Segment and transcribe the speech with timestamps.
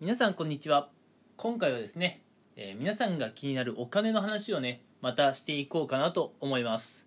[0.00, 0.88] 皆さんこんにちは。
[1.36, 2.20] 今回はですね、
[2.56, 7.06] えー皆さんが気になるお金の話をねまたしていこうかなと思います。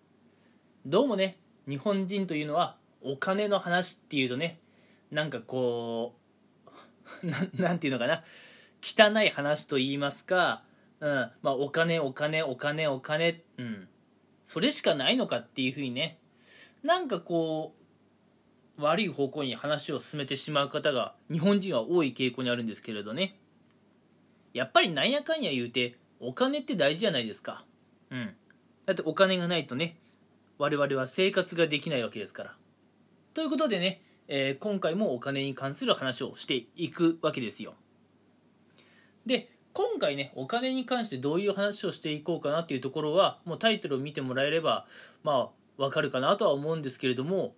[0.86, 1.38] どうもね
[1.68, 4.62] 日本人というのはお金の話っていうとね
[5.12, 6.16] なんかこ
[7.24, 8.24] う ななんていうのかな
[8.82, 10.64] 汚い話と言いますか、
[11.02, 11.10] うん
[11.42, 13.90] まあ、お金お金お金お金うん。
[14.46, 16.20] それしかないのかっていうふうにね
[16.84, 17.87] なんかこう
[18.78, 23.38] 悪い方向に話を進めてしまう方が日本人は多い傾向にあるんですけれどね。
[24.54, 27.66] やっぱりなんやかんや言うてお金って大事じゃないですか。
[28.12, 28.36] うん。
[28.86, 29.98] だってお金がないとね
[30.58, 32.56] 我々は生活ができないわけですから。
[33.34, 37.76] ということでね、えー今回もお金に関する話をしていくわけですよ。
[39.26, 44.88] で今回ねお金に関してどういう話をしていこうかなっていうところはもうタイトルを見てもらえれば
[45.24, 47.54] まあわかるかなとは思うんですけれども、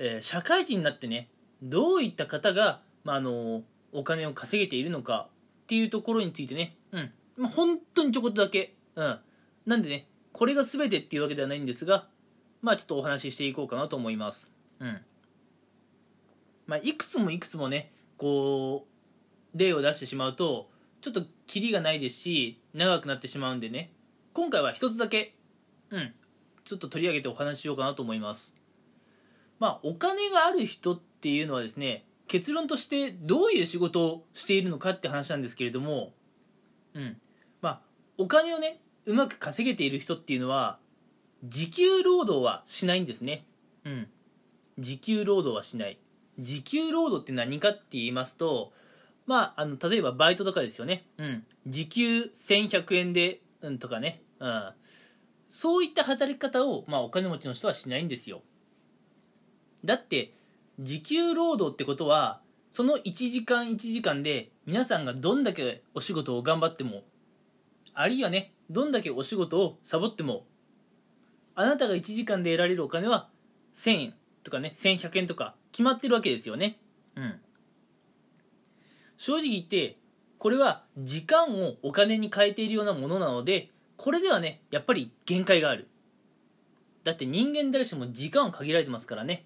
[0.00, 1.28] えー社会人になってね
[1.62, 5.28] どういった方が、まあ、あのお金を稼げているのか
[5.64, 7.12] っていうところについてね、うん。
[7.36, 9.18] まあ、本当にちょこっとだけ、うん、
[9.66, 12.06] なんでねこれが全てっていうわけではないんですが
[12.62, 14.52] まあちょっとお話ししていこうかなと思います。
[14.80, 15.00] うん。
[16.66, 18.86] まあいくつもいくつもねこ
[19.54, 20.70] う例を出してしまうと
[21.00, 23.92] ちょっとキリがないですし長くなってしまうんでね
[24.32, 25.34] 今回は一つだけ
[25.90, 26.14] うん。
[26.64, 28.54] ちょっと取り上げてお話ししようかなと思います。
[29.60, 36.12] まあお金がある人っていうのはですね結論としてどういう仕事をしているのかって話なんですけれども
[36.94, 37.16] うん。
[37.60, 37.80] まあ
[38.18, 40.78] お金をねうまく稼げている人っていうのは
[41.44, 43.44] 時給労働はしないんですね。
[43.84, 44.08] うん。
[44.78, 45.98] 時給労働はしない。
[46.38, 48.72] 時給労働って何かって言いますと
[49.26, 51.04] まああの例えばバイトとかですよね。
[51.18, 51.44] うん。
[51.66, 54.22] 時給1100円で、うん、とかね。
[54.38, 54.70] うん。
[55.50, 58.42] そういった働き方を、まあ、お金持ちの人はしないんですよ。
[59.84, 60.32] だって
[60.78, 67.02] 時給労働ってことはその1時間1時間で皆さんがどんだけお仕事を頑張っても
[67.94, 70.44] あるいはねどんだけお仕事をサボっても
[71.54, 73.28] あなたが1時間で得られるお金は
[73.74, 74.14] 1000円
[74.44, 76.78] とかね1100円とか決まってるわけですよね。
[77.16, 77.40] うん。
[79.16, 79.98] 正直言って
[80.38, 85.88] これは時間をお金に変えているようなものなのでこれではねやっぱり限界がある。
[87.04, 89.44] だって人間誰しも時間を限られてますからね。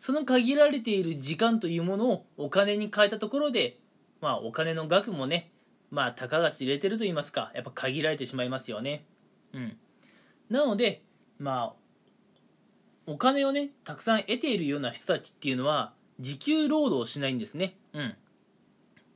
[0.00, 3.76] その限られている時間というものをお金に変えたところで
[4.22, 5.50] まあお金の額もね
[5.90, 9.04] まあたかが知れてると言いますかやっぱ限られてしまいますよね。
[9.52, 9.76] うん。
[10.48, 11.02] なので
[11.38, 11.80] まあ
[13.06, 17.76] お金をねたくさん得ているような人たちっていうのは時給労働をしないんですね。
[17.92, 18.14] うん。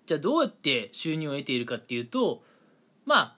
[0.04, 2.42] じゃあどうやって収入を得ているかっていうと
[3.06, 3.36] まあ、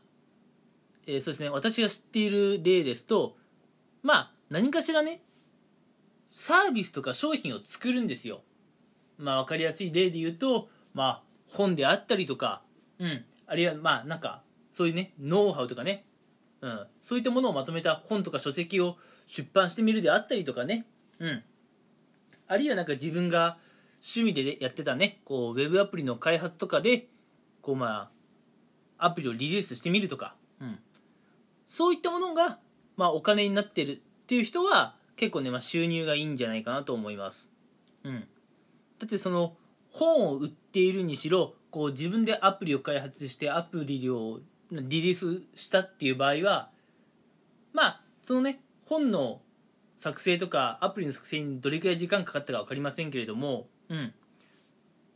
[1.06, 3.36] えーそうですね私が知っている例ですと
[4.02, 5.20] まあ何かしらね
[6.36, 8.42] サービスとか商品を作るんですよ。
[9.16, 12.62] まあ分かりやすい例で言うとまあ本であったりとか
[12.98, 13.24] うん。
[13.46, 16.04] あるいはまあなんかそういうねノウハウとかね。
[16.60, 20.86] うん、そういったものをまとめた本とか書籍を出版してみるであったりとかね、
[21.18, 21.42] うん、
[22.48, 23.58] あるいはなんか自分が
[23.96, 27.08] 趣味でやってたねこうウェブアプリの開発とかで
[27.60, 28.10] こうま
[28.98, 30.78] あアプリをリリースしてみるとか、うん、
[31.66, 32.58] そういったものが、
[32.96, 37.50] まあ、お金になってるっていう人は結構ね、まあ、収入がいいんじゃないかなと思います、
[38.04, 38.20] うん、
[38.98, 39.56] だってその
[39.90, 44.40] 本を売っているにしろこう自分でアプリを開発してアプリを
[44.70, 46.70] リリースしたっていう場合は
[47.72, 49.40] まあそのね本の
[49.96, 54.12] 作成とかアプリの作成にどれくらい時間かかったか分かりませんけれども、うん、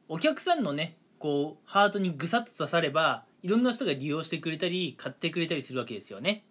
[0.08, 6.44] お客さんのねこうハートにぐさっと刺さればいろんな人が利用してくれたり買ってくれたりするわけですよね。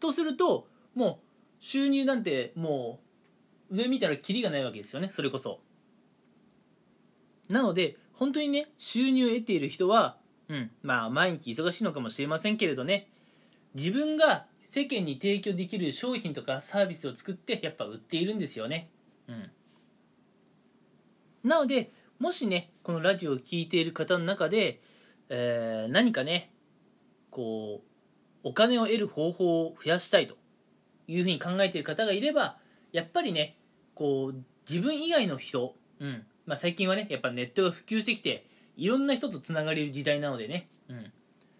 [0.00, 3.00] とするともう収入なんても
[3.70, 5.60] う上見たらキリがないわけですよねそれこそ。
[7.48, 10.16] なので本当にね収入を得ている人は
[10.48, 13.08] うん、まあ毎日忙しいのかもしれませんけれどね
[13.74, 18.90] 自分が世間に提供できる商品とかサービスを作ってやっぱ売っているんですよね。
[19.28, 19.50] うん。
[21.44, 24.80] なのでもしねこのラジオを聴いている方の中で、
[25.28, 26.52] えー何かね
[27.30, 30.36] こうお金を得る方法を増やしたいと。
[31.06, 32.56] いうふうに考えている方がいれば
[32.92, 33.56] やっぱりね
[33.94, 34.36] こう
[34.68, 36.24] 自分以外の人、うん。
[36.46, 38.46] まあ、最近はねやっぱネットが普及してきて
[38.76, 41.12] いろんな人とつながれる時代なのでね、うん、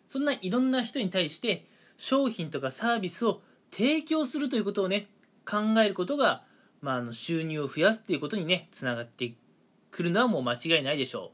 [0.08, 5.08] そんないろんな人に対して商品とかサービスを提供するということをね
[5.48, 6.42] 考えることが、
[6.80, 9.32] まあ、あの収入を増やすっていうことにねつながって
[9.90, 11.32] くるのはもう間違いないでしょ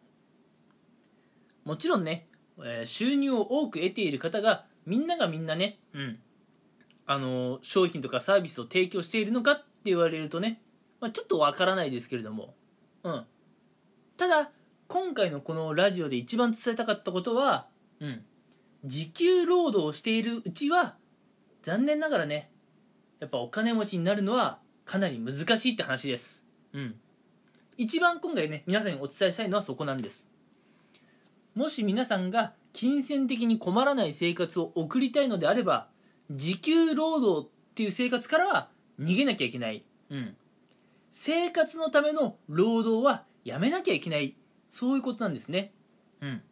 [1.65, 1.69] う。
[1.69, 2.27] もちろんね、
[2.59, 6.19] えー収入を多く得ている方がみんながみんなね、うん、
[7.11, 10.63] あの商品とかサービスを提供しているのかって言われるとね、
[11.01, 12.55] まあ、ちょっとわからないですけれども、
[13.03, 13.25] うん、
[14.17, 14.53] ただ
[14.87, 17.67] 今回のこのラジオで一番伝えたかったことは、
[17.99, 18.23] うん、
[18.85, 20.95] 時給労働をしているうちは
[21.63, 22.49] 残念ながらね
[23.19, 26.47] やっぱお金持ちになるのはかなり難しいって話です。
[26.73, 26.95] うん。
[27.77, 30.31] 一番今回ね皆さんにお伝えしたいのはそこなんです。
[31.57, 35.89] もし皆さんが金銭的に困らない生活を送りたいのであれば
[36.31, 38.69] 時給労働っていう生活からは
[39.01, 39.85] 逃げなきゃいけない。
[40.11, 40.37] うん。
[41.13, 44.37] 生活のための労働はやめなきゃいけない。
[44.69, 45.73] そういうことなんですね。
[46.21, 46.43] うん。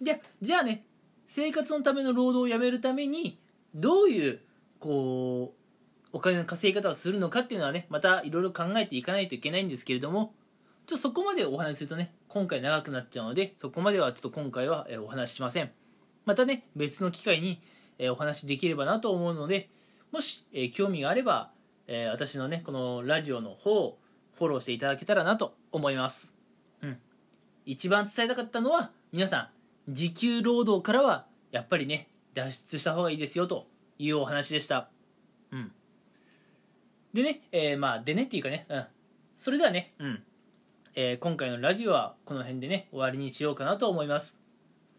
[0.00, 0.84] でじゃあね
[1.26, 3.38] 生活のための労働をやめるために
[3.74, 4.40] どういう
[4.78, 10.34] こうお金の稼ぎ方をするのかっていうのはねまたいろいろ考えていかないといけないんですけれども
[10.86, 15.70] ちょっとそこまでお話しするとね今回長くなっちゃうのでそこまではちょっと今回はお話ししません。
[16.24, 17.60] またね別の機会に
[18.10, 19.68] お話できればなと思うので
[20.12, 20.44] もし
[20.74, 21.50] 興味があれば
[22.12, 23.98] 私のねこのラジオの方を
[24.34, 26.34] フォローしていただけたらなと思います
[26.82, 26.98] うん
[27.64, 29.50] 一番伝えたかったのは皆さ
[29.88, 33.66] ん時給労働からはやっぱりね脱出した方がいいですよと
[33.98, 34.90] いうお話でした。
[35.50, 35.72] うん。
[37.14, 38.84] でね、えー、まあ、でねっていうかね、うん。
[39.34, 40.22] それではね、うん。
[40.94, 44.40] えー、今回のラジオはこの辺でね、終わりにしようかなと思います。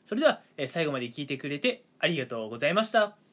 [0.05, 3.26] それでは、えー、最後まで聞いてくれてありがとうございました。